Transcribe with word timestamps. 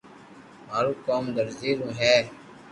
مارو 0.67 0.91
ڪوم 1.05 1.23
درزي 1.37 1.71
رو 1.79 1.87
ھي 1.99 2.15